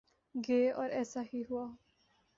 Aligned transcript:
گے 0.35 0.61
اور 0.71 0.89
ایسا 0.89 1.21
ہی 1.33 1.41
ہوا۔ 1.49 1.65